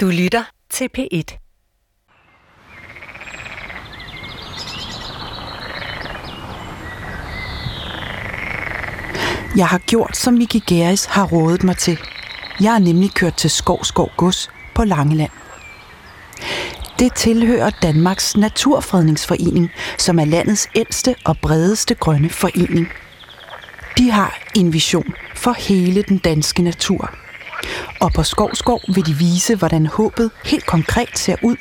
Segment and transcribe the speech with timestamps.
[0.00, 1.38] Du lytter til P1.
[9.56, 11.98] Jeg har gjort, som Miki Geris har rådet mig til.
[12.60, 15.30] Jeg har nemlig kørt til Skovskov Gods på Langeland.
[16.98, 22.88] Det tilhører Danmarks Naturfredningsforening, som er landets ældste og bredeste grønne forening.
[23.98, 27.27] De har en vision for hele den danske natur.
[28.00, 31.56] Og på Skovskov vil de vise, hvordan håbet helt konkret ser ud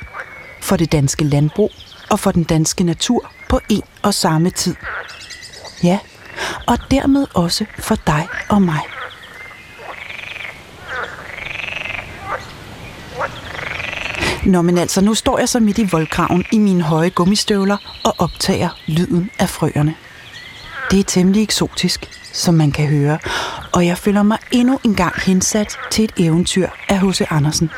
[0.61, 1.71] for det danske landbrug
[2.09, 4.75] og for den danske natur på en og samme tid.
[5.83, 5.99] Ja,
[6.67, 8.81] og dermed også for dig og mig.
[14.45, 18.15] Nå, men altså, nu står jeg så midt i voldgraven i mine høje gummistøvler og
[18.17, 19.95] optager lyden af frøerne.
[20.91, 23.19] Det er temmelig eksotisk, som man kan høre,
[23.73, 27.21] og jeg føler mig endnu en gang hensat til et eventyr af H.C.
[27.29, 27.69] Andersen.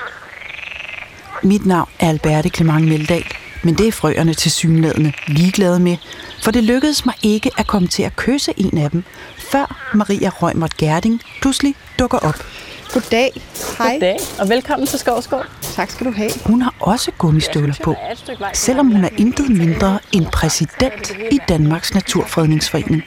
[1.43, 3.25] Mit navn er Alberte Clement Meldal,
[3.63, 5.97] men det er frøerne til synlædende ligeglade med,
[6.43, 9.03] for det lykkedes mig ikke at komme til at kysse en af dem,
[9.37, 12.45] før Maria Røgmert Gerding pludselig dukker op.
[12.93, 13.41] Goddag.
[13.77, 13.93] Hej.
[13.93, 15.43] Goddag, og velkommen til Skovskov.
[15.79, 16.31] Tak skal du have.
[16.45, 17.95] Hun har også gummistøvler på,
[18.53, 23.03] selvom hun er intet mindre end præsident i Danmarks Naturfredningsforening.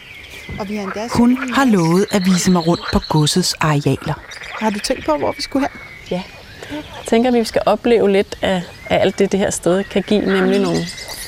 [1.13, 4.15] Hun har lovet at vise mig rundt på godsets arealer.
[4.61, 5.81] Har du tænkt på, hvor vi skulle hen?
[6.11, 6.23] Ja.
[6.71, 10.03] Jeg tænker, at vi skal opleve lidt af, af alt det, det her sted kan
[10.03, 10.79] give, nemlig nogle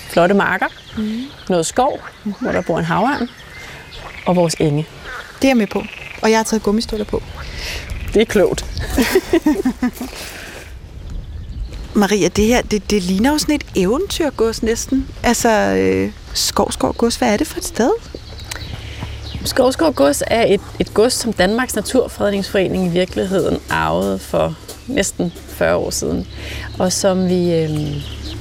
[0.09, 1.23] flotte marker, mm.
[1.49, 2.35] noget skov, mm.
[2.41, 3.29] hvor der bor en havørn,
[4.27, 4.87] og vores enge.
[5.37, 5.83] Det er jeg med på.
[6.23, 7.23] Og jeg har taget gummistøvler på.
[8.15, 8.65] Det er klogt.
[11.97, 15.09] Maria, det her, det, det ligner jo sådan et eventyrgods næsten.
[15.23, 17.91] Altså, øh, Skovskov Gods, hvad er det for et sted?
[19.45, 24.57] Skovskov Gods er et, et gods, som Danmarks Naturfredningsforening i virkeligheden arvede for
[24.87, 26.27] næsten 40 år siden,
[26.79, 27.71] og som vi, øh,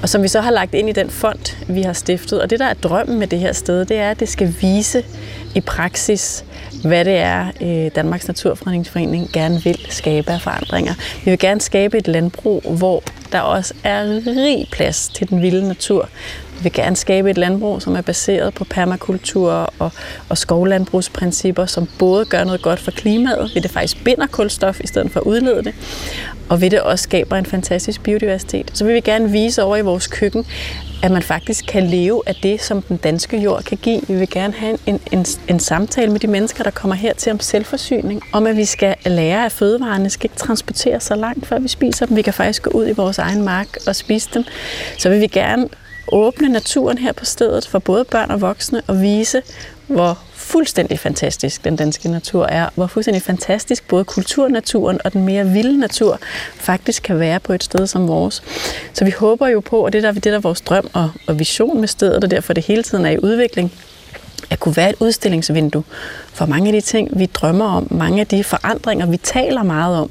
[0.01, 2.41] og som vi så har lagt ind i den fond, vi har stiftet.
[2.41, 5.03] Og det, der er drømmen med det her sted, det er, at det skal vise
[5.55, 6.45] i praksis,
[6.83, 10.93] hvad det er, øh, Danmarks Naturfredningsforening gerne vil skabe af forandringer.
[11.25, 13.03] Vi vil gerne skabe et landbrug, hvor
[13.33, 16.09] der også er rig plads til den vilde natur.
[16.57, 19.91] Vi vil gerne skabe et landbrug, som er baseret på permakultur og,
[20.29, 24.87] og skovlandbrugsprincipper, som både gør noget godt for klimaet, ved det faktisk binder kulstof i
[24.87, 25.73] stedet for at udlede det,
[26.49, 28.71] og ved det også skaber en fantastisk biodiversitet.
[28.73, 30.45] Så vil vi gerne vise over i vores køkken,
[31.03, 34.01] at man faktisk kan leve af det, som den danske jord kan give.
[34.07, 37.31] Vi vil gerne have en, en, en samtale med de mennesker, der kommer her til
[37.31, 41.59] om selvforsyning, om at vi skal lære, at fødevarene skal ikke transportere så langt, før
[41.59, 42.15] vi spiser dem.
[42.15, 44.43] Vi kan faktisk gå ud i vores egen mark og spise dem.
[44.97, 45.69] Så vil vi gerne
[46.11, 49.41] åbne naturen her på stedet for både børn og voksne og vise,
[49.87, 55.47] hvor fuldstændig fantastisk den danske natur er, hvor fuldstændig fantastisk både kulturnaturen og den mere
[55.47, 56.19] vilde natur
[56.55, 58.43] faktisk kan være på et sted som vores.
[58.93, 61.11] Så vi håber jo på, og det er der, det er der vores drøm og,
[61.27, 63.71] og vision med stedet, og derfor det hele tiden er i udvikling,
[64.49, 65.83] at kunne være et udstillingsvindue
[66.33, 69.97] for mange af de ting, vi drømmer om, mange af de forandringer, vi taler meget
[69.97, 70.09] om.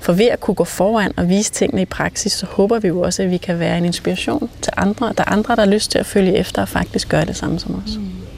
[0.00, 3.00] For ved at kunne gå foran og vise tingene i praksis, så håber vi jo
[3.00, 5.12] også, at vi kan være en inspiration til andre.
[5.18, 7.58] Der er andre, der har lyst til at følge efter og faktisk gøre det samme
[7.58, 7.96] som os.
[7.96, 8.31] Mm.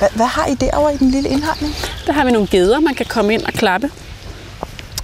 [0.00, 1.74] Hvad, hvad har I derovre i den lille indhegning?
[2.06, 3.90] Der har vi nogle geder, man kan komme ind og klappe.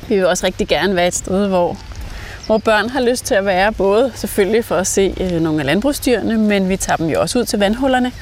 [0.09, 1.79] Vi vil også rigtig gerne være et sted, hvor,
[2.47, 5.67] hvor børn har lyst til at være, både selvfølgelig for at se øh, nogle af
[5.67, 8.13] landbrugsdyrene, men vi tager dem jo også ud til vandhullerne,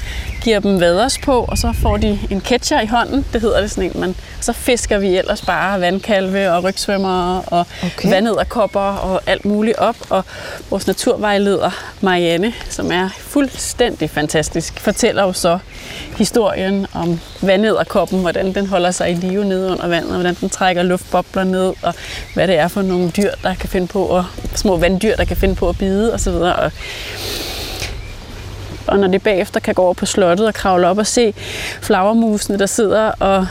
[0.43, 3.71] giver dem vaders på, og så får de en catcher i hånden, det hedder det
[3.71, 8.11] sådan en, man, så fisker vi ellers bare vandkalve og rygsvømmere og okay.
[8.11, 10.25] vandederkopper og alt muligt op, og
[10.71, 11.71] vores naturvejleder
[12.01, 15.59] Marianne, som er fuldstændig fantastisk, fortæller jo så
[16.17, 20.51] historien om vandederkoppen, hvordan den holder sig i live nede under vandet, og hvordan den
[20.51, 21.95] trækker luftbobler ned, og
[22.35, 24.25] hvad det er for nogle dyr, der kan finde på, at,
[24.55, 26.33] små vanddyr, der kan finde på at bide osv.
[26.33, 26.73] Og,
[28.87, 31.35] og når det bagefter kan gå over på slottet og kravle op og se
[31.81, 33.47] flagermusene, der sidder og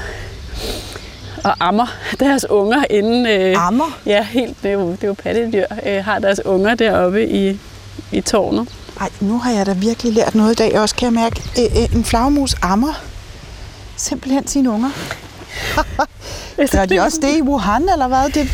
[1.44, 1.88] og ammer
[2.20, 3.28] deres unger inden...
[3.28, 4.00] Øh, ammer?
[4.06, 7.60] Ja, helt, det er jo, det er jo pattedyr, øh, har deres unger deroppe i,
[8.12, 8.68] i tårnet.
[9.00, 10.72] Ej, nu har jeg da virkelig lært noget i dag.
[10.74, 12.94] Jeg også kan jeg mærke, øh, en flagmus ammer
[13.98, 14.90] simpelthen sine unger.
[16.72, 18.26] Gør de også det i Wuhan, eller hvad?
[18.26, 18.50] Det,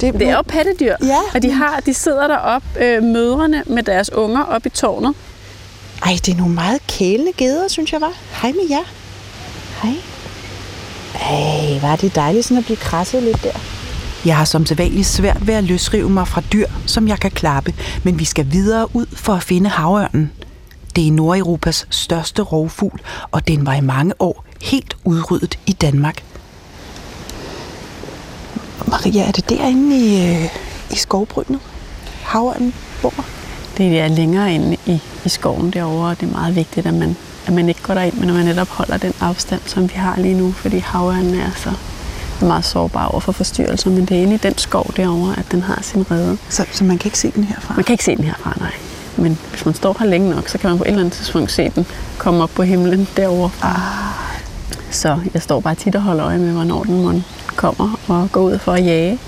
[0.00, 1.18] det, det er jo pattedyr, ja.
[1.34, 5.14] og de, har, de sidder deroppe, øh, mødrene med deres unger op i tårnet.
[6.04, 8.12] Ej, det er nogle meget kælende geder, synes jeg var.
[8.42, 8.84] Hej med jer.
[9.82, 9.94] Hej.
[11.14, 13.58] Ej, var det dejligt sådan at blive krasset lidt der.
[14.26, 17.74] Jeg har som sædvanligt svært ved at løsrive mig fra dyr, som jeg kan klappe,
[18.02, 20.32] men vi skal videre ud for at finde havørnen.
[20.96, 26.24] Det er Nordeuropas største rovfugl, og den var i mange år helt udryddet i Danmark.
[28.86, 30.44] Maria, er det derinde i, øh,
[30.90, 31.60] i skovbrynet?
[32.22, 33.24] Havørnen bor?
[33.78, 37.16] Det er længere inde i, i skoven derovre, og det er meget vigtigt, at man,
[37.46, 40.16] at man ikke går derind, men at man netop holder den afstand, som vi har
[40.16, 41.72] lige nu, fordi havørnen er så
[42.46, 45.62] meget sårbar over for forstyrrelser, men det er inde i den skov derovre, at den
[45.62, 46.38] har sin rede.
[46.48, 47.74] Så, så man kan ikke se den herfra?
[47.74, 48.72] Man kan ikke se den herfra, nej.
[49.16, 51.52] Men hvis man står her længe nok, så kan man på et eller andet tidspunkt
[51.52, 51.86] se den
[52.18, 53.50] komme op på himlen derovre.
[53.62, 53.80] Ah,
[54.90, 57.24] Så jeg står bare tit og holder øje med, hvornår den
[57.56, 59.18] kommer og går ud for at jage.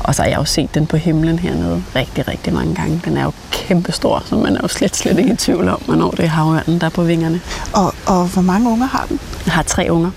[0.00, 3.00] Og så har jeg jo set den på himlen hernede rigtig, rigtig mange gange.
[3.04, 6.10] Den er jo kæmpestor, så man er jo slet, slet ikke i tvivl om, hvornår
[6.10, 7.40] det er havørnen, der er på vingerne.
[7.72, 9.20] og, og hvor mange unger har den?
[9.46, 10.10] Jeg har tre unger,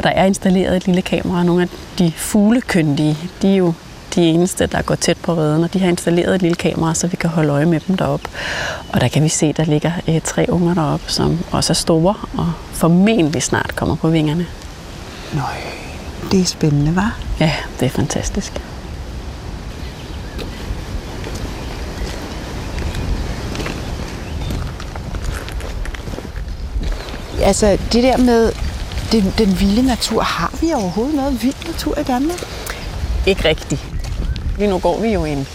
[0.00, 1.68] for der er installeret et lille kamera, og nogle af
[1.98, 3.72] de fuglekyndige, de er jo
[4.14, 7.06] de eneste, der går tæt på reden, og de har installeret et lille kamera, så
[7.06, 8.28] vi kan holde øje med dem deroppe.
[8.92, 12.14] Og der kan vi se, der ligger øh, tre unger deroppe, som også er store,
[12.36, 14.46] og formentlig snart kommer på vingerne.
[15.34, 15.42] Nøj,
[16.30, 17.18] det er spændende, var.
[17.40, 18.52] Ja, det er fantastisk.
[27.42, 28.52] Altså, det der med
[29.12, 32.46] den, den vilde natur, har vi overhovedet noget vild natur i Danmark?
[33.26, 33.80] Ikke rigtigt.
[34.58, 35.46] Lige nu går vi jo i en,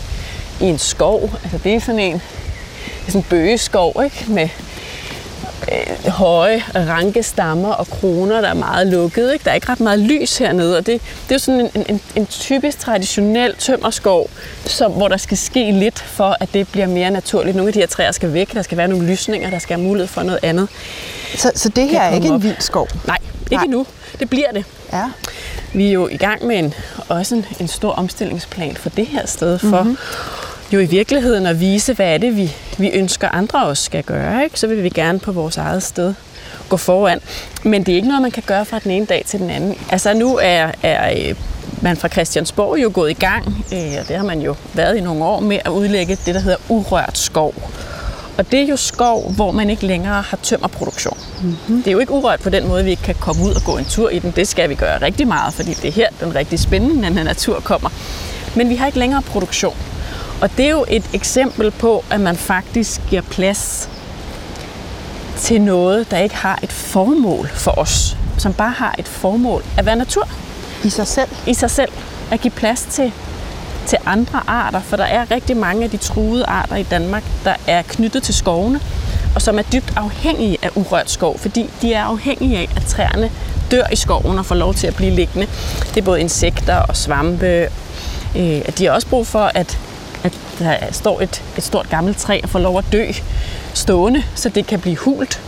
[0.62, 1.30] i en skov.
[1.44, 4.26] Altså det er sådan en, det er sådan en bøgeskov, ikke?
[4.28, 4.50] Med
[5.72, 9.34] øh, høje ranke stammer og kroner, der er meget lukket.
[9.34, 9.44] Ikke?
[9.44, 12.26] Der er ikke ret meget lys hernede, og det, det er sådan en, en, en
[12.26, 14.30] typisk traditionel tømmerskov,
[14.66, 17.56] som, hvor der skal ske lidt for, at det bliver mere naturligt.
[17.56, 19.88] Nogle af de her træer skal væk, der skal være nogle lysninger, der skal have
[19.88, 20.70] mulighed for noget andet.
[21.36, 22.44] Så, så det her er ikke komme en op.
[22.44, 22.88] vild skov?
[23.08, 23.18] Nej,
[23.52, 23.64] ikke Nej.
[23.64, 23.86] endnu.
[24.20, 24.66] Det bliver det.
[24.94, 25.04] Ja.
[25.74, 26.74] Vi er jo i gang med en,
[27.08, 29.98] også en, en stor omstillingsplan for det her sted, for mm-hmm.
[30.74, 34.44] jo i virkeligheden at vise, hvad er det, vi, vi ønsker andre også skal gøre.
[34.44, 34.60] Ikke?
[34.60, 36.14] Så vil vi gerne på vores eget sted
[36.70, 37.20] gå foran.
[37.64, 39.78] Men det er ikke noget, man kan gøre fra den ene dag til den anden.
[39.90, 41.36] Altså nu er, er øh,
[41.82, 45.02] man fra Christiansborg jo gået i gang, øh, og det har man jo været i
[45.02, 47.54] nogle år, med at udlægge det, der hedder urørt skov.
[48.38, 51.18] Og det er jo skov, hvor man ikke længere har tømmerproduktion.
[51.42, 51.78] Mm-hmm.
[51.78, 53.78] Det er jo ikke urørt på den måde, vi ikke kan komme ud og gå
[53.78, 54.32] en tur i den.
[54.36, 57.90] Det skal vi gøre rigtig meget, fordi det er her, den rigtig spændende natur kommer.
[58.56, 59.76] Men vi har ikke længere produktion.
[60.42, 63.90] Og det er jo et eksempel på, at man faktisk giver plads
[65.38, 69.86] til noget, der ikke har et formål for os, som bare har et formål at
[69.86, 70.30] være natur
[70.84, 71.30] I sig selv?
[71.48, 71.92] i sig selv.
[72.32, 73.12] At give plads til,
[73.88, 77.54] til andre arter, for der er rigtig mange af de truede arter i Danmark, der
[77.68, 78.80] er knyttet til skovene,
[79.36, 83.32] og som er dybt afhængige af urørt skov, fordi de er afhængige af, at træerne
[83.72, 85.48] dør i skoven og får lov til at blive liggende.
[85.94, 87.70] Det er både insekter og svampe.
[88.36, 89.80] Øh, at de har også brug for, at,
[90.24, 93.12] at der står et, et stort gammelt træ og får lov at dø
[93.74, 95.42] stående, så det kan blive hult.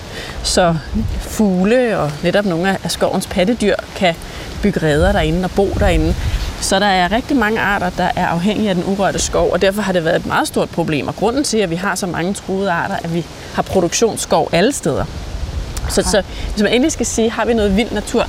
[0.44, 0.76] Så
[1.20, 4.16] fugle og netop nogle af skovens pattedyr kan
[4.62, 6.16] bygge redder derinde og bo derinde.
[6.62, 9.82] Så der er rigtig mange arter, der er afhængige af den urørte skov, og derfor
[9.82, 11.08] har det været et meget stort problem.
[11.08, 14.50] Og grunden til, at vi har så mange truede arter, er, at vi har produktionsskov
[14.52, 15.06] alle steder.
[15.90, 18.28] Så, så hvis man endelig skal sige, har vi noget vild natur?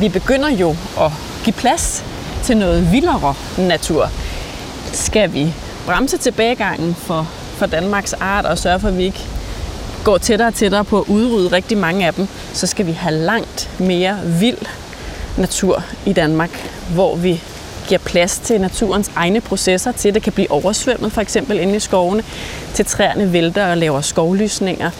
[0.00, 1.10] Vi begynder jo at
[1.44, 2.04] give plads
[2.42, 4.10] til noget vildere natur.
[4.92, 5.54] Skal vi
[5.86, 9.24] bremse tilbagegangen for, for Danmarks arter og sørge for, at vi ikke
[10.04, 13.14] går tættere og tættere på at udrydde rigtig mange af dem, så skal vi have
[13.14, 14.58] langt mere vild
[15.38, 16.50] natur i Danmark,
[16.94, 17.42] hvor vi
[17.88, 21.76] giver plads til naturens egne processer, til at det kan blive oversvømmet, for eksempel inde
[21.76, 22.22] i skovene,
[22.74, 24.90] til træerne vælter og laver skovlysninger.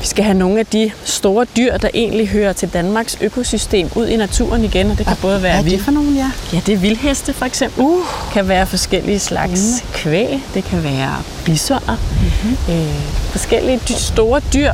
[0.00, 4.06] Vi skal have nogle af de store dyr, der egentlig hører til Danmarks økosystem, ud
[4.06, 6.30] i naturen igen, og det kan både være Hvad er det for nogen, ja?
[6.52, 7.84] Ja, det er vildheste for eksempel.
[7.84, 8.04] Uh.
[8.32, 9.88] kan være forskellige slags mm.
[9.92, 10.42] kvæg.
[10.54, 11.96] Det kan være bisoner.
[11.96, 12.74] Mm-hmm.
[12.74, 12.94] Øh,
[13.30, 14.72] forskellige dy- store dyr,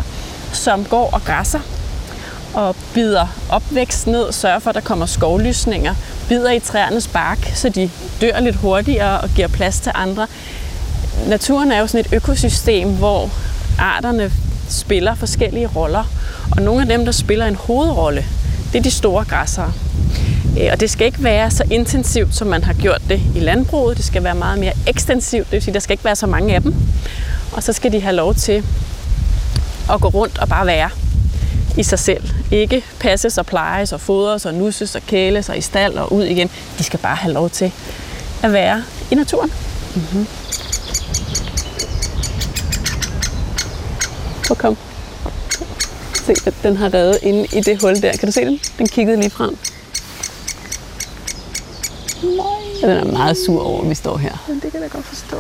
[0.53, 1.61] som går og græsser
[2.54, 5.95] og bider opvækst ned, sørger for, at der kommer skovlysninger,
[6.28, 7.90] bider i træernes bark, så de
[8.21, 10.26] dør lidt hurtigere og giver plads til andre.
[11.26, 13.30] Naturen er jo sådan et økosystem, hvor
[13.78, 14.33] arterne
[14.69, 16.04] spiller forskellige roller,
[16.57, 18.25] og nogle af dem, der spiller en hovedrolle,
[18.73, 19.73] det er de store græssere.
[20.61, 23.97] Øh, og det skal ikke være så intensivt, som man har gjort det i landbruget.
[23.97, 26.54] Det skal være meget mere ekstensivt, det vil sige, der skal ikke være så mange
[26.54, 26.75] af dem.
[27.52, 28.64] Og så skal de have lov til
[29.92, 30.90] at gå rundt og bare være
[31.76, 32.39] i sig selv.
[32.52, 36.25] Ikke passes og plejes og fodres og nusses og kæles og i stald og ud
[36.25, 36.50] igen.
[36.78, 37.73] De skal bare have lov til
[38.42, 39.52] at være i naturen.
[39.95, 40.26] Mm-hmm.
[44.59, 44.76] Kom.
[46.26, 48.12] Se, den- den har reddet inde i det hul der.
[48.16, 48.61] Kan du se den?
[48.78, 49.59] Den kiggede lige frem.
[52.83, 54.45] Ja, den er meget sur over, at vi står her.
[54.49, 55.37] Men det kan jeg da godt forstå.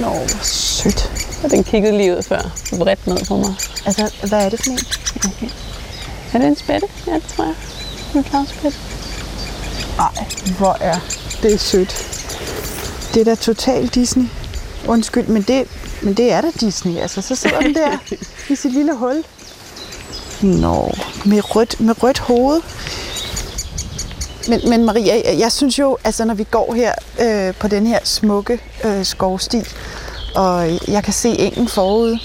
[0.00, 0.12] Nå,
[0.42, 1.10] Sødt.
[1.44, 2.50] og den kiggede lige ud før.
[2.78, 3.54] Vredt ned på mig.
[3.86, 4.78] Altså, hvad er det for en?
[5.24, 5.48] Okay.
[6.34, 6.86] Er det en spætte?
[7.06, 7.54] Ja, det tror jeg.
[8.14, 8.78] En flagspætte.
[9.96, 10.26] Nej,
[10.58, 10.96] hvor er
[11.42, 12.06] det sødt.
[13.14, 14.24] Det er da totalt Disney.
[14.88, 15.68] Undskyld, men det,
[16.02, 16.96] men det er da Disney.
[16.96, 17.98] Altså, så sidder den der
[18.52, 19.24] i sit lille hul.
[20.42, 22.60] Nå, med rødt, med rødt hoved.
[24.48, 27.86] Men, men Maria, jeg, jeg synes jo, altså når vi går her øh, på den
[27.86, 29.62] her smukke øh, skovsti,
[30.34, 32.18] og jeg kan se engen forude,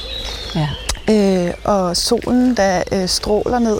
[0.56, 0.70] Ja.
[1.10, 3.80] Øh, og solen, der øh, stråler ned,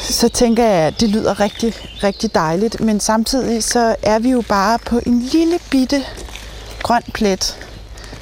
[0.00, 2.80] så tænker jeg, at det lyder rigtig, rigtig dejligt.
[2.80, 6.04] Men samtidig så er vi jo bare på en lille bitte
[6.82, 7.56] grøn plet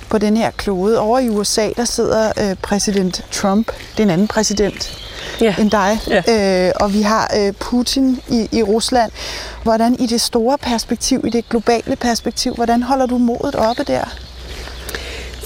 [0.09, 0.99] på den her klode.
[0.99, 3.67] Over i USA, der sidder øh, præsident Trump.
[3.93, 4.97] Det er en anden præsident
[5.41, 5.55] Ja.
[5.59, 5.99] end dig.
[6.09, 6.67] Ja.
[6.67, 9.13] Øh, og vi har øh, Putin i, i Rusland.
[9.63, 14.05] Hvordan i det store perspektiv, i det globale perspektiv, hvordan holder du modet oppe der?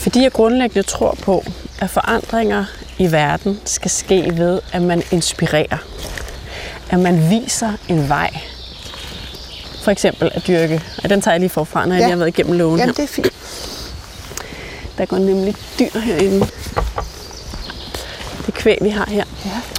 [0.04, 1.44] Fordi jeg grundlæggende tror på,
[1.80, 2.64] at forandringer
[2.98, 5.78] i verden skal ske ved, at man inspirerer.
[6.90, 8.30] At man viser en vej.
[9.84, 10.82] For eksempel at dyrke.
[11.04, 12.06] Og den tager jeg lige forfra, når jeg Ja.
[12.06, 12.82] lige har været igennem lågen her.
[12.82, 13.32] Jamen, det er fint.
[14.98, 16.46] Der går nemlig dyr herinde.
[18.46, 19.24] Det kvæg, vi har her.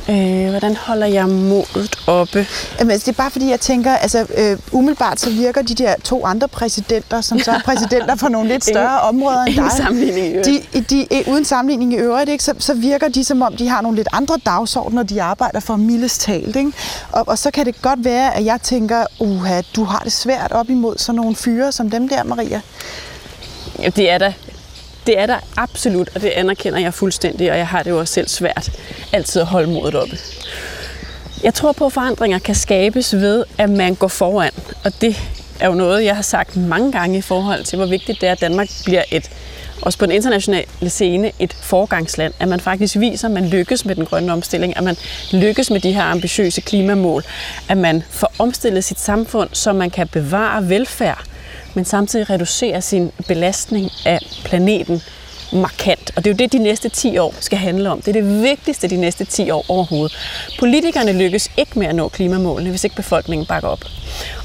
[0.07, 0.45] Ja.
[0.45, 2.47] Øh, hvordan holder jeg modet oppe?
[2.79, 5.93] Jamen, altså, det er bare fordi, jeg tænker, altså øh, umiddelbart så virker de der
[6.03, 9.77] to andre præsidenter, som så er præsidenter for nogle lidt større områder end Ingen dig.
[9.77, 10.45] sammenligning i øvrigt.
[10.73, 13.67] De, de, de, uden sammenligning i øvrigt, ikke, så, så virker de som om, de
[13.69, 16.55] har nogle lidt andre dagsordner, de arbejder for mildest talt.
[16.55, 16.71] Ikke?
[17.11, 20.51] Og, og så kan det godt være, at jeg tænker, uha, du har det svært
[20.51, 22.61] op imod sådan nogle fyre som dem der, Maria.
[23.81, 24.31] Ja, det er der.
[25.07, 28.13] Det er der absolut, og det anerkender jeg fuldstændig, og jeg har det jo også
[28.13, 28.71] selv svært
[29.13, 30.17] altid at holde modet oppe.
[31.43, 34.51] Jeg tror på, at forandringer kan skabes ved, at man går foran,
[34.83, 35.17] og det
[35.59, 38.31] er jo noget, jeg har sagt mange gange i forhold til, hvor vigtigt det er,
[38.31, 39.29] at Danmark bliver et,
[39.81, 42.33] også på den internationale scene, et forgangsland.
[42.39, 44.95] At man faktisk viser, at man lykkes med den grønne omstilling, at man
[45.31, 47.23] lykkes med de her ambitiøse klimamål,
[47.69, 51.23] at man får omstillet sit samfund, så man kan bevare velfærd,
[51.75, 55.01] men samtidig reducere sin belastning af planeten
[55.53, 56.11] markant.
[56.15, 58.01] Og det er jo det, de næste 10 år skal handle om.
[58.01, 60.17] Det er det vigtigste de næste 10 år overhovedet.
[60.59, 63.85] Politikerne lykkes ikke med at nå klimamålene, hvis ikke befolkningen bakker op.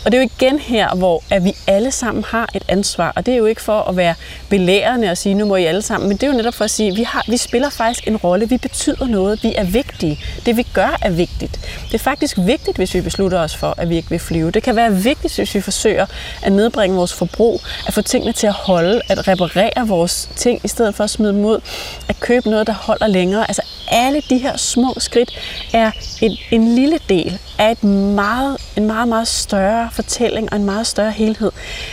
[0.04, 3.12] Og det er jo igen her, hvor at vi alle sammen har et ansvar.
[3.16, 4.14] Og det er jo ikke for at være
[4.48, 6.08] belærende og sige, nu må I alle sammen.
[6.08, 8.16] Men det er jo netop for at sige, at vi, har, vi spiller faktisk en
[8.16, 8.48] rolle.
[8.48, 9.42] Vi betyder noget.
[9.42, 10.20] Vi er vigtige.
[10.46, 11.60] Det vi gør er vigtigt.
[11.86, 14.50] Det er faktisk vigtigt, hvis vi beslutter os for, at vi ikke vil flyve.
[14.50, 16.06] Det kan være vigtigt, hvis vi forsøger
[16.42, 20.68] at nedbringe vores forbrug, at få tingene til at holde, at reparere vores ting, i
[20.68, 21.60] stedet for at smide dem ud,
[22.08, 23.44] at købe noget, der holder længere.
[23.48, 25.30] Altså alle de her små skridt
[25.72, 25.90] er
[26.22, 30.86] en, en lille del af et meget, en meget, meget større fortælling og en meget
[30.86, 31.52] større helhed.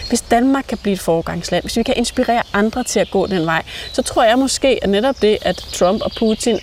[0.10, 3.46] Hvis Danmark kan blive et foregangsland, hvis vi kan inspirere andre til at gå den
[3.46, 3.64] vej,
[3.94, 6.60] så tror jeg måske, at netop det, at Trump og Putin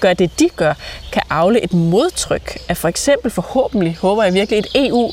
[0.00, 0.74] gør det, de gør,
[1.12, 5.10] kan afle et modtryk af for eksempel forhåbentlig, håber jeg virkelig, et EU,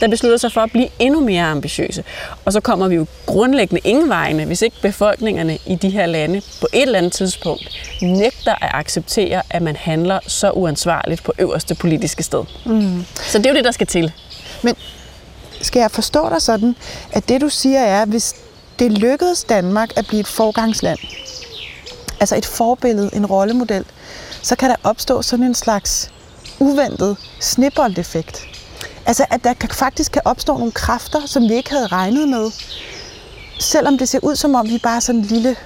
[0.00, 2.04] der beslutter sig for at blive endnu mere ambitiøse.
[2.44, 6.42] Og så kommer vi jo grundlæggende ingen vegne, hvis ikke befolkningerne i de her lande
[6.60, 7.68] på et eller andet tidspunkt
[8.02, 12.44] nægter at acceptere, at man handler så uansvarligt på øverste politiske sted.
[12.66, 13.04] Mm.
[13.16, 14.12] Så det er jo det, der skal til.
[14.62, 14.74] Men
[15.60, 16.76] skal jeg forstå dig sådan,
[17.12, 18.34] at det du siger er, at hvis
[18.78, 20.98] det lykkedes Danmark at blive et forgangsland,
[22.20, 23.84] altså et forbillede, en rollemodel,
[24.42, 26.10] så kan der opstå sådan en slags
[26.58, 28.55] uventet snibboldeffekt.
[29.06, 32.50] Altså at der kan, faktisk kan opstå nogle kræfter, som vi ikke havde regnet med.
[33.60, 35.56] Selvom det ser ud som om vi bare er sådan en lille,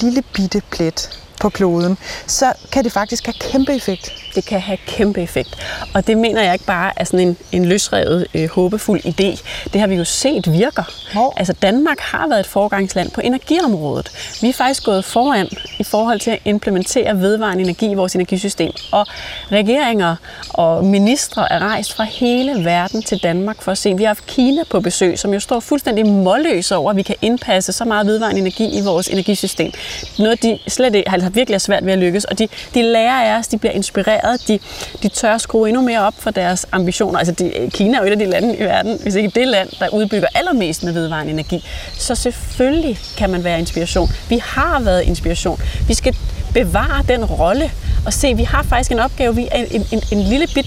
[0.00, 4.25] lille bitte plet på kloden, så kan det faktisk have kæmpe effekt.
[4.36, 5.56] Det kan have kæmpe effekt.
[5.94, 9.42] Og det mener jeg ikke bare er sådan en, en løsrevet, øh, håbefuld idé.
[9.72, 10.82] Det har vi jo set virker.
[11.12, 11.34] Hvor?
[11.36, 14.10] Altså Danmark har været et forgangsland på energiområdet.
[14.42, 18.72] Vi er faktisk gået foran i forhold til at implementere vedvarende energi i vores energisystem.
[18.92, 19.06] Og
[19.52, 20.16] regeringer
[20.48, 23.96] og ministre er rejst fra hele verden til Danmark for at se.
[23.96, 27.16] Vi har haft Kina på besøg, som jo står fuldstændig målløs over, at vi kan
[27.22, 29.72] indpasse så meget vedvarende energi i vores energisystem.
[30.18, 32.24] Noget, de slet ikke, altså virkelig er svært ved at lykkes.
[32.24, 34.58] Og de, de lærer af os, de bliver inspireret, de,
[35.02, 37.18] de tør at skrue endnu mere op for deres ambitioner.
[37.18, 39.68] Altså de, Kina er jo et af de lande i verden, hvis ikke det land,
[39.78, 41.64] der udbygger allermest med vedvarende energi.
[41.94, 44.08] Så selvfølgelig kan man være inspiration.
[44.28, 45.60] Vi har været inspiration.
[45.88, 46.16] Vi skal
[46.52, 47.70] bevare den rolle
[48.06, 49.34] og se, vi har faktisk en opgave.
[49.34, 50.66] Vi er en, en, en lille bit,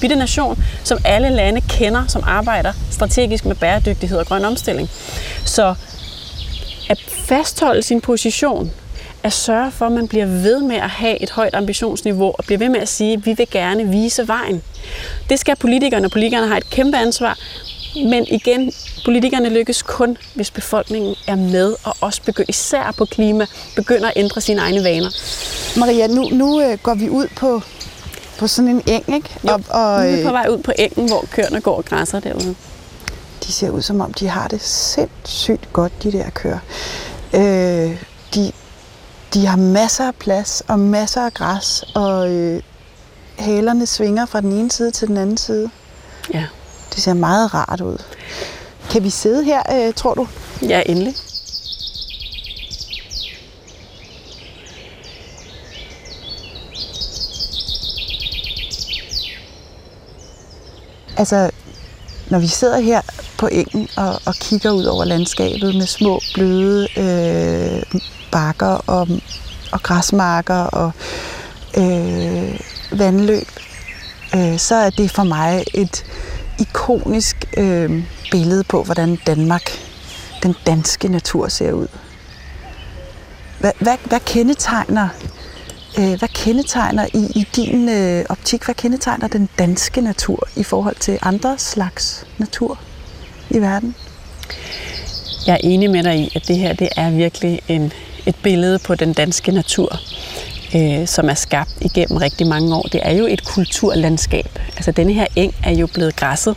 [0.00, 4.90] bitte nation, som alle lande kender, som arbejder strategisk med bæredygtighed og grøn omstilling.
[5.44, 5.74] Så
[6.90, 8.70] at fastholde sin position,
[9.22, 12.58] at sørge for, at man bliver ved med at have et højt ambitionsniveau, og bliver
[12.58, 14.62] ved med at sige, at vi vil gerne vise vejen.
[15.30, 17.38] Det skal politikerne, og politikerne har et kæmpe ansvar,
[17.94, 18.72] men igen,
[19.04, 23.46] politikerne lykkes kun, hvis befolkningen er med, og også begynder, især på klima,
[23.76, 25.10] begynder at ændre sine egne vaner.
[25.78, 27.62] Maria, nu, nu øh, går vi ud på,
[28.38, 29.28] på sådan en eng, ikke?
[29.44, 31.76] Jo, og, og, nu er vi øh, på vej ud på engen, hvor køerne går
[31.76, 32.54] og græsser derude.
[33.46, 36.58] de ser ud som om, de har det sindssygt godt, de der køer.
[37.34, 37.96] Øh,
[38.34, 38.52] de,
[39.34, 42.62] de har masser af plads og masser af græs, og øh,
[43.38, 45.70] halerne svinger fra den ene side til den anden side.
[46.34, 46.46] Ja.
[46.94, 47.98] Det ser meget rart ud.
[48.90, 50.28] Kan vi sidde her, øh, tror du?
[50.62, 51.14] Ja, endelig.
[61.16, 61.50] Altså,
[62.30, 63.00] når vi sidder her
[63.38, 68.00] på engen og, og kigger ud over landskabet med små, bløde øh,
[68.32, 69.08] bakker og,
[69.72, 70.92] og græsmarker og
[71.76, 72.60] øh,
[72.92, 73.48] vandløb,
[74.34, 76.04] øh, så er det for mig et
[76.58, 79.70] ikonisk øh, billede på, hvordan Danmark,
[80.42, 81.86] den danske natur ser ud.
[83.60, 85.08] Hvad, hvad, hvad kendetegner
[85.98, 90.96] øh, hvad kendetegner i, i din øh, optik, hvad kendetegner den danske natur i forhold
[90.96, 92.80] til andre slags natur
[93.50, 93.94] i verden?
[95.46, 97.92] Jeg er enig med dig i, at det her det er virkelig en,
[98.30, 100.00] et billede på den danske natur,
[100.74, 102.82] øh, som er skabt igennem rigtig mange år.
[102.82, 104.58] Det er jo et kulturlandskab.
[104.76, 106.56] Altså denne her eng er jo blevet græsset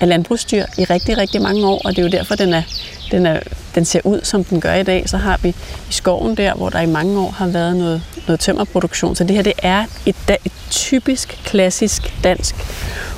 [0.00, 2.62] af landbrugsdyr i rigtig, rigtig mange år, og det er jo derfor, den, er,
[3.10, 3.40] den, er,
[3.74, 5.08] den ser ud, som den gør i dag.
[5.08, 5.48] Så har vi
[5.90, 9.16] i skoven der, hvor der i mange år har været noget, noget tømmerproduktion.
[9.16, 12.54] Så det her det er et, et typisk, klassisk dansk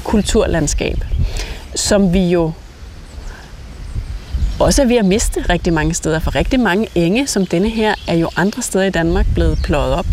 [0.05, 1.05] kulturlandskab,
[1.75, 2.52] som vi jo
[4.59, 6.19] også er ved at miste rigtig mange steder.
[6.19, 9.95] For rigtig mange enge som denne her er jo andre steder i Danmark blevet pløjet
[9.95, 10.07] op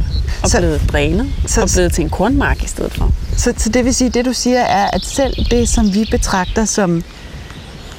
[0.44, 3.12] og så, blevet drænet så, og blevet til en kornmark i stedet for.
[3.38, 6.66] Så, så det vil sige, det du siger er, at selv det, som vi betragter
[6.66, 7.04] som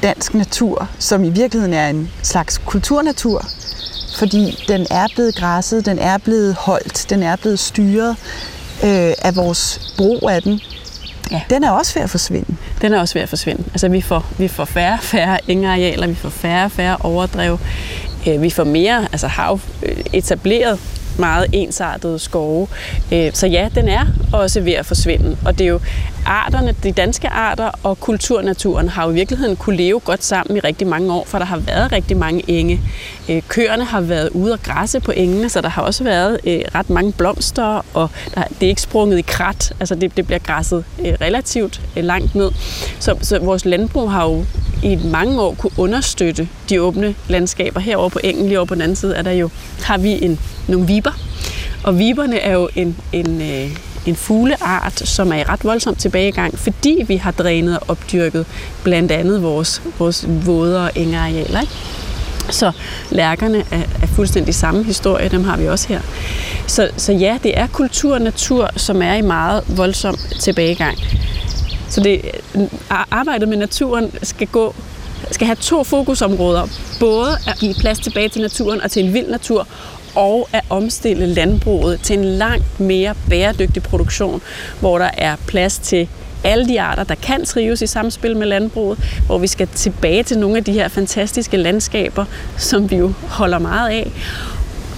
[0.03, 3.47] dansk natur, som i virkeligheden er en slags kulturnatur,
[4.19, 8.17] fordi den er blevet græsset, den er blevet holdt, den er blevet styret
[8.85, 10.61] øh, af vores brug af den,
[11.31, 11.41] ja.
[11.51, 12.57] den er også ved at forsvinde.
[12.83, 13.65] Den er også ved at forsvinde.
[13.67, 17.59] Altså vi får, vi får færre færre arealer, vi får færre færre overdrev,
[18.29, 20.79] øh, vi får mere, altså hav øh, etableret
[21.19, 22.69] meget ensartede skove.
[23.13, 25.37] Øh, så ja, den er også ved at forsvinde.
[25.45, 25.81] Og det er jo
[26.27, 30.61] arterne, de danske arter og kulturnaturen har jo i virkeligheden kunne leve godt sammen i
[30.61, 32.81] rigtig mange år, for der har været rigtig mange enge.
[33.29, 36.61] Øh, køerne har været ude og græsse på engene, så der har også været øh,
[36.75, 40.39] ret mange blomster, og der, det er ikke sprunget i krat, altså det, det bliver
[40.39, 42.51] græsset relativt langt ned.
[42.99, 44.45] Så, så vores landbrug har jo
[44.83, 47.81] i mange år kunne understøtte de åbne landskaber.
[47.81, 49.51] Herovre på engen, lige over på den anden side, er der jo,
[49.83, 51.19] har vi en, nogle viber.
[51.83, 53.77] Og viberne er jo en, en, øh,
[54.07, 58.47] en fugleart, som er i ret voldsom tilbagegang, fordi vi har drænet og opdyrket
[58.85, 61.61] blandt andet vores, vores våde og engearealer.
[61.61, 61.73] Ikke?
[62.51, 62.73] Så
[63.11, 66.01] lærkerne er, er fuldstændig samme historie, dem har vi også her.
[66.67, 70.99] Så, så ja, det er kultur og natur, som er i meget voldsom tilbagegang.
[71.89, 72.21] Så det,
[72.55, 72.63] øh,
[73.11, 74.75] arbejdet med naturen skal gå
[75.31, 76.67] skal have to fokusområder.
[77.01, 79.69] Både at give plads tilbage til naturen og til en vild natur,
[80.17, 84.43] og at omstille landbruget til en langt mere bæredygtig produktion,
[84.81, 86.09] hvor der er plads til
[86.45, 90.39] alle de arter, der kan trives i samspil med landbruget, hvor vi skal tilbage til
[90.39, 92.25] nogle af de her fantastiske landskaber,
[92.57, 94.11] som vi jo holder meget af,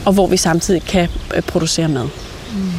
[0.07, 2.05] og hvor vi samtidig kan øh, producere mad.
[2.05, 2.73] Mm.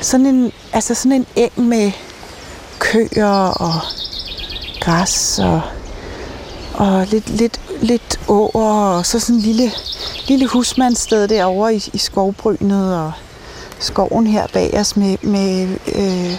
[0.00, 1.92] sådan en, altså sådan en eng med
[2.78, 3.80] køer og
[4.80, 5.60] græs og,
[6.78, 9.72] og lidt, lidt, lidt åer og så sådan en lille,
[10.28, 13.12] lille husmandssted derovre i, i skovbrynet og
[13.78, 16.34] skoven her bag os med, med øh,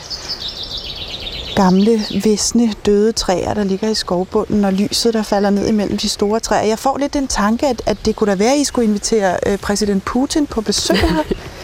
[1.56, 6.10] gamle, visne, døde træer, der ligger i skovbunden, og lyset, der falder ned imellem de
[6.10, 6.68] store træer.
[6.68, 9.38] Jeg får lidt den tanke, at, at det kunne da være, at I skulle invitere
[9.48, 11.24] øh, præsident Putin på besøg her.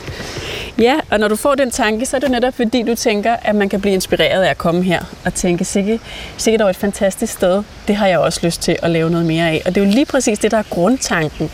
[0.80, 3.56] Ja, og når du får den tanke, så er det netop fordi, du tænker, at
[3.56, 6.00] man kan blive inspireret af at komme her og tænke, sikkert,
[6.38, 9.50] sikkert over et fantastisk sted, det har jeg også lyst til at lave noget mere
[9.50, 9.62] af.
[9.66, 11.52] Og det er jo lige præcis det, der er grundtanken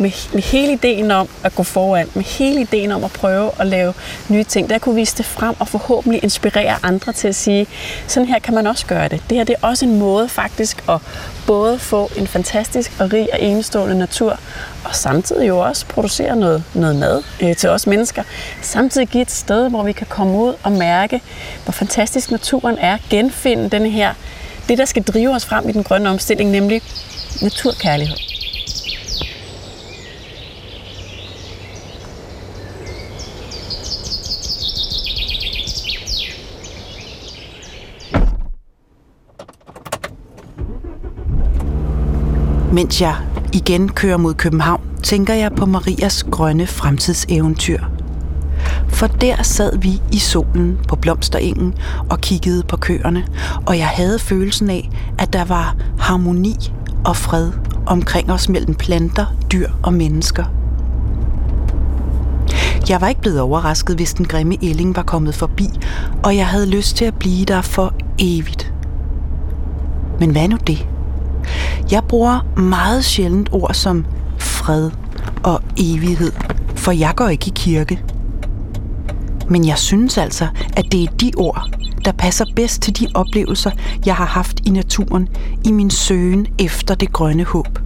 [0.00, 3.66] med, med hele ideen om at gå foran, med hele ideen om at prøve at
[3.66, 3.94] lave
[4.28, 7.66] nye ting, der kunne vise det frem og forhåbentlig inspirere andre til at sige,
[8.06, 9.22] sådan her kan man også gøre det.
[9.30, 11.00] Det her det er også en måde faktisk at
[11.46, 14.38] både få en fantastisk og rig og enestående natur,
[14.84, 18.22] og samtidig jo også producere noget, noget mad øh, til os mennesker.
[18.62, 21.20] Samtidig give et sted, hvor vi kan komme ud og mærke,
[21.64, 24.14] hvor fantastisk naturen er, genfinde den her,
[24.68, 26.82] det der skal drive os frem i den grønne omstilling, nemlig
[27.42, 28.37] naturkærlighed.
[42.78, 43.14] Mens jeg
[43.52, 47.80] igen kører mod København, tænker jeg på Marias grønne fremtidseventyr.
[48.88, 51.74] For der sad vi i solen på blomsterengen
[52.10, 53.26] og kiggede på køerne,
[53.66, 56.72] og jeg havde følelsen af, at der var harmoni
[57.04, 57.52] og fred
[57.86, 60.44] omkring os mellem planter, dyr og mennesker.
[62.88, 65.68] Jeg var ikke blevet overrasket, hvis den grimme ælling var kommet forbi,
[66.22, 68.72] og jeg havde lyst til at blive der for evigt.
[70.20, 70.86] Men hvad nu det?
[71.92, 74.04] Jeg bruger meget sjældent ord som
[74.38, 74.90] fred
[75.42, 76.32] og evighed,
[76.76, 78.02] for jeg går ikke i kirke.
[79.48, 80.46] Men jeg synes altså,
[80.76, 81.68] at det er de ord,
[82.04, 83.70] der passer bedst til de oplevelser,
[84.06, 85.28] jeg har haft i naturen
[85.64, 87.78] i min søgen efter det grønne håb.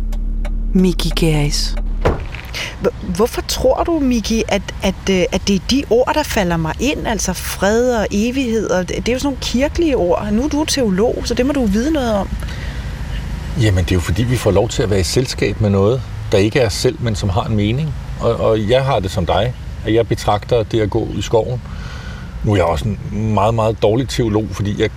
[0.74, 1.76] Miki Geris.
[3.16, 6.74] Hvorfor tror du, Miki, at, at, øh, at det er de ord, der falder mig
[6.80, 7.06] ind?
[7.06, 10.28] Altså fred og evighed, og det er jo sådan nogle kirkelige ord.
[10.32, 12.28] Nu er du teolog, så det må du vide noget om.
[13.60, 16.02] Jamen, det er jo fordi, vi får lov til at være i selskab med noget,
[16.32, 17.94] der ikke er selv, men som har en mening.
[18.20, 19.54] Og, og jeg har det som dig,
[19.86, 21.62] at jeg betragter det at gå i skoven.
[22.44, 24.90] Nu er jeg også en meget, meget dårlig teolog, fordi jeg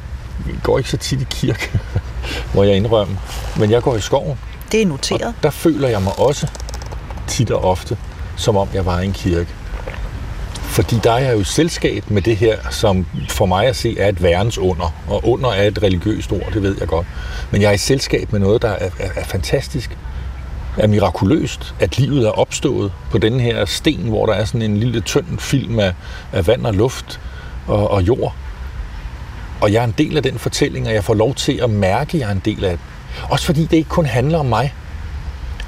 [0.64, 1.80] går ikke så tit i kirke,
[2.56, 3.18] må jeg indrømme.
[3.58, 4.38] Men jeg går i skoven.
[4.72, 5.22] Det er noteret.
[5.22, 6.48] Og der føler jeg mig også
[7.28, 7.98] tit og ofte,
[8.38, 9.50] som om jeg var i en kirke.
[10.76, 14.00] Fordi der er jeg jo i selskab med det her, som for mig at se
[14.00, 14.94] er et værens under.
[15.08, 17.08] Og under er et religiøst ord, det ved jeg godt.
[17.52, 19.98] Men jeg er i selskab med noget, der er, er, er fantastisk.
[20.78, 24.78] Er mirakuløst, at livet er opstået på den her sten, hvor der er sådan en
[24.78, 25.94] lille tynd film af,
[26.34, 27.20] af vand og luft
[27.68, 28.36] og, og jord.
[29.62, 32.18] Og jeg er en del af den fortælling, og jeg får lov til at mærke,
[32.18, 32.80] at jeg er en del af den.
[33.30, 34.74] Også fordi det ikke kun handler om mig.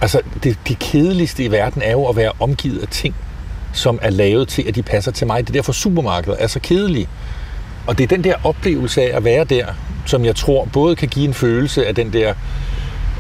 [0.02, 3.16] Altså, det, det kedeligste i verden er jo at være omgivet af ting,
[3.78, 5.42] som er lavet til, at de passer til mig.
[5.42, 7.08] Det er derfor supermarkedet er så kedelige.
[7.88, 9.66] Og det er den der oplevelse af at være der,
[10.06, 12.34] som jeg tror både kan give en følelse af den der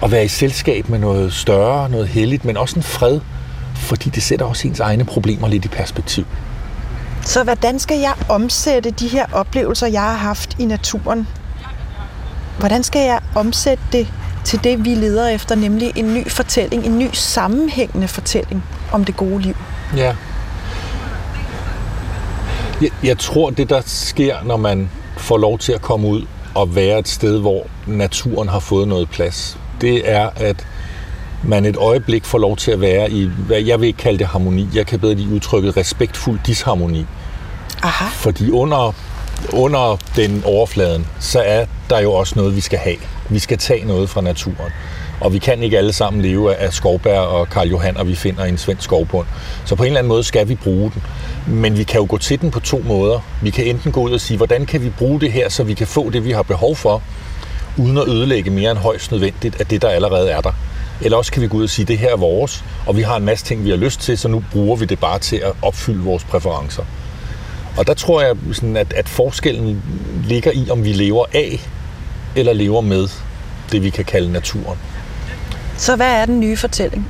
[0.04, 3.20] at være i selskab med noget større, noget helligt, men også en fred,
[3.76, 6.26] fordi det sætter også ens egne problemer lidt i perspektiv.
[7.22, 11.28] Så hvordan skal jeg omsætte de her oplevelser, jeg har haft i naturen?
[12.60, 14.08] Hvordan skal jeg omsætte det
[14.44, 19.18] til det, vi leder efter, nemlig en ny fortælling, en ny sammenhængende fortælling om det
[19.18, 19.56] gode liv?
[19.96, 20.16] Ja.
[22.82, 26.76] Jeg, jeg tror, det der sker, når man får lov til at komme ud og
[26.76, 30.68] være et sted, hvor naturen har fået noget plads, det er, at
[31.44, 34.28] man et øjeblik får lov til at være i, hvad jeg vil ikke kalde det
[34.28, 37.06] harmoni, jeg kan bedre lide udtrykket respektfuld disharmoni.
[37.84, 38.10] Aha.
[38.10, 38.94] Fordi under,
[39.54, 42.98] under den overfladen, så er der jo også noget, vi skal have.
[43.30, 44.72] Vi skal tage noget fra naturen.
[45.22, 48.44] Og vi kan ikke alle sammen leve af skovbær og Karl Johan, og vi finder
[48.44, 49.28] en svensk skovbund.
[49.66, 51.04] Så på en eller anden måde skal vi bruge den.
[51.48, 53.20] Men vi kan jo gå til den på to måder.
[53.42, 55.74] Vi kan enten gå ud og sige, hvordan kan vi bruge det her, så vi
[55.74, 57.02] kan få det, vi har behov for,
[57.78, 60.52] uden at ødelægge mere end højst nødvendigt af det, der allerede er der.
[61.02, 63.18] Eller også kan vi gå ud og sige, det her er vores, og vi har
[63.18, 65.52] en masse ting, vi har lyst til, så nu bruger vi det bare til at
[65.62, 66.84] opfylde vores præferencer.
[67.78, 69.84] Og der tror jeg, sådan, at, at forskellen
[70.26, 71.60] ligger i, om vi lever af
[72.36, 73.08] eller lever med
[73.72, 74.78] det, vi kan kalde naturen.
[75.78, 77.08] Så hvad er den nye fortælling?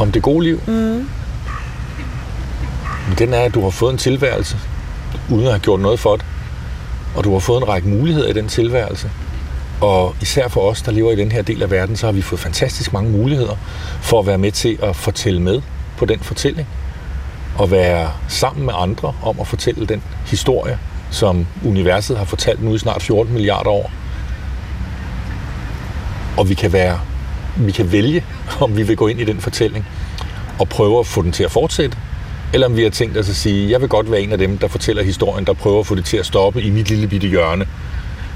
[0.00, 0.60] Om det gode liv?
[0.66, 1.08] Mm.
[3.18, 4.56] Den er, at du har fået en tilværelse,
[5.30, 6.24] uden at have gjort noget for det.
[7.16, 9.10] Og du har fået en række muligheder i den tilværelse.
[9.80, 12.22] Og især for os, der lever i den her del af verden, så har vi
[12.22, 13.56] fået fantastisk mange muligheder
[14.00, 15.62] for at være med til at fortælle med
[15.96, 16.68] på den fortælling.
[17.58, 20.78] Og være sammen med andre om at fortælle den historie,
[21.10, 23.90] som universet har fortalt nu i snart 14 milliarder år.
[26.36, 27.00] Og vi kan være
[27.56, 28.24] vi kan vælge,
[28.60, 29.86] om vi vil gå ind i den fortælling
[30.58, 31.96] og prøve at få den til at fortsætte,
[32.52, 34.58] eller om vi har tænkt os at sige, jeg vil godt være en af dem,
[34.58, 37.28] der fortæller historien, der prøver at få det til at stoppe i mit lille bitte
[37.28, 37.66] hjørne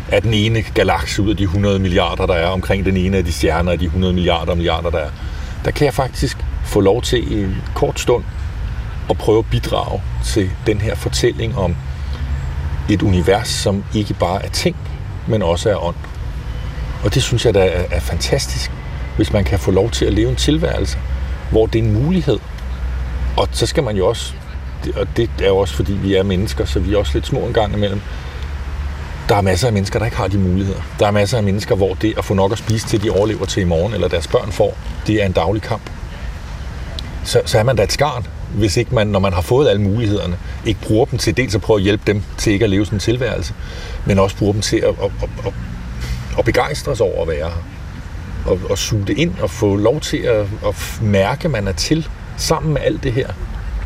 [0.09, 3.25] af den ene galakse ud af de 100 milliarder, der er omkring den ene af
[3.25, 5.11] de stjerner af de 100 milliarder milliarder, der er.
[5.65, 8.25] Der kan jeg faktisk få lov til i en kort stund
[9.11, 11.77] at prøve at bidrage til den her fortælling om
[12.91, 14.77] et univers, som ikke bare er ting,
[15.27, 15.97] men også er ånd.
[17.05, 18.71] Og det synes jeg, der er fantastisk,
[19.17, 20.99] hvis man kan få lov til at leve en tilværelse,
[21.51, 22.39] hvor det er en mulighed.
[23.37, 24.35] Og så skal man jo også,
[24.97, 27.39] og det er jo også fordi vi er mennesker, så vi er også lidt små
[27.39, 28.01] en gang imellem,
[29.29, 30.81] der er masser af mennesker, der ikke har de muligheder.
[30.99, 33.45] Der er masser af mennesker, hvor det at få nok at spise til, de overlever
[33.45, 35.91] til i morgen, eller deres børn får, det er en daglig kamp.
[37.25, 39.83] Så, så er man da et skarn, hvis ikke man, når man har fået alle
[39.83, 42.85] mulighederne, ikke bruger dem til dels at prøve at hjælpe dem til ikke at leve
[42.85, 43.55] sådan en tilværelse,
[44.07, 45.53] men også bruger dem til at, at, at, at,
[46.39, 47.76] at begejstre sig over at være her
[48.47, 51.73] og, og suge det ind og få lov til at, at mærke, at man er
[51.73, 53.29] til sammen med alt det her,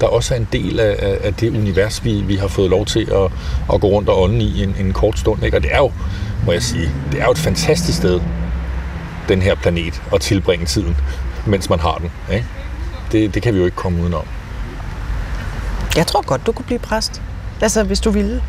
[0.01, 3.09] der også er en del af, af det univers, vi, vi har fået lov til
[3.13, 3.33] at,
[3.75, 5.45] at gå rundt og ånde i en, en kort stund.
[5.45, 5.57] Ikke?
[5.57, 5.93] Og det er jo,
[6.47, 8.21] må jeg sige, det er jo et fantastisk sted,
[9.29, 10.97] den her planet, at tilbringe tiden,
[11.47, 12.11] mens man har den.
[12.33, 12.47] Ikke?
[13.13, 14.25] Det, det kan vi jo ikke komme udenom.
[15.97, 17.23] Jeg tror godt, du kunne blive præst.
[17.61, 18.43] Altså, hvis du ville.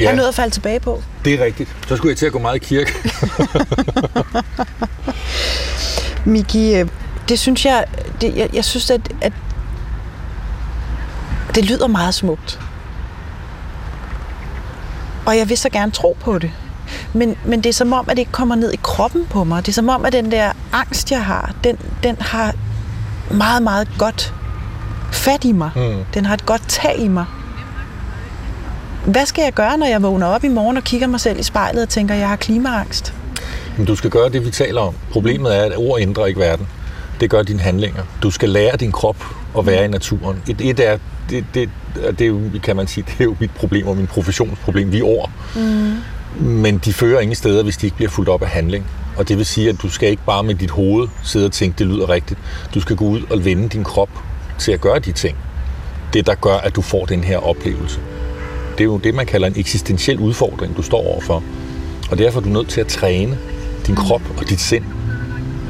[0.00, 0.04] Ja.
[0.04, 1.02] Have noget at falde tilbage på.
[1.24, 1.76] Det er rigtigt.
[1.88, 2.92] Så skulle jeg til at gå meget i kirke.
[6.24, 6.88] Miki, øh,
[7.28, 7.84] det synes jeg,
[8.20, 9.32] det, jeg, jeg synes, at, at
[11.54, 12.60] det lyder meget smukt.
[15.26, 16.50] Og jeg vil så gerne tro på det.
[17.12, 19.66] Men, men det er som om, at det ikke kommer ned i kroppen på mig.
[19.66, 22.54] Det er som om, at den der angst, jeg har, den, den har
[23.30, 24.34] meget, meget godt
[25.12, 25.70] fat i mig.
[25.76, 26.04] Mm.
[26.14, 27.24] Den har et godt tag i mig.
[29.06, 31.42] Hvad skal jeg gøre, når jeg vågner op i morgen og kigger mig selv i
[31.42, 33.14] spejlet og tænker, at jeg har klimaangst?
[33.76, 34.94] Men du skal gøre det, vi taler om.
[35.10, 36.66] Problemet er, at ord ændrer ikke verden.
[37.20, 38.02] Det gør dine handlinger.
[38.22, 39.16] Du skal lære din krop
[39.58, 40.42] at være i naturen.
[40.48, 40.98] Et, et er,
[41.30, 44.06] det, det, det er jo, kan man sige, det er jo mit problem og min
[44.06, 44.92] professionsproblem.
[44.92, 45.30] Vi er ord.
[45.56, 45.92] Mm.
[46.40, 48.86] Men de fører ingen steder, hvis de ikke bliver fuldt op af handling.
[49.16, 51.78] Og det vil sige, at du skal ikke bare med dit hoved sidde og tænke,
[51.78, 52.40] det lyder rigtigt.
[52.74, 54.10] Du skal gå ud og vende din krop
[54.58, 55.36] til at gøre de ting.
[56.12, 58.00] Det, der gør, at du får den her oplevelse.
[58.72, 61.42] Det er jo det, man kalder en eksistentiel udfordring, du står overfor.
[62.10, 63.38] Og derfor er du nødt til at træne
[63.86, 64.84] din krop og dit sind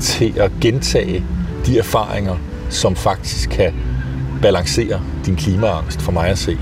[0.00, 1.24] til at gentage
[1.66, 2.36] de erfaringer,
[2.70, 3.72] som faktisk kan
[4.42, 6.58] balancere din klimaangst for mig at se.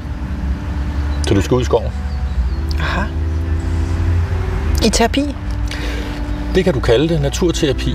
[1.26, 1.90] Så du skal ud i skoven.
[2.78, 3.06] Aha.
[4.86, 5.34] I terapi?
[6.54, 7.94] Det kan du kalde det naturterapi.